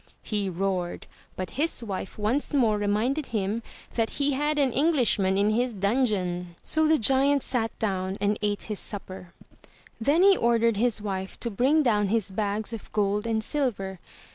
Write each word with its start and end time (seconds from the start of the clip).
'* 0.11 0.23
he 0.23 0.49
roared, 0.49 1.05
but 1.35 1.51
his 1.61 1.83
wife 1.83 2.17
once 2.17 2.55
more 2.55 2.79
reminded 2.79 3.27
him 3.27 3.61
that 3.93 4.09
he 4.17 4.31
had 4.31 4.57
an 4.57 4.73
Englishman 4.73 5.37
in 5.37 5.51
his 5.51 5.75
dungeon, 5.75 6.55
so 6.63 6.87
the 6.87 6.97
giant 6.97 7.43
sat 7.43 7.77
down 7.77 8.17
and 8.19 8.39
ate 8.41 8.63
his 8.63 8.79
supper. 8.79 9.31
Then 9.99 10.23
he 10.23 10.35
ordered 10.35 10.77
his 10.77 11.03
wife 11.03 11.39
to 11.41 11.51
bring 11.51 11.83
down 11.83 12.07
his 12.07 12.31
bags 12.31 12.73
of 12.73 12.91
gold 12.91 13.27
and 13.27 13.43
silver. 13.43 13.99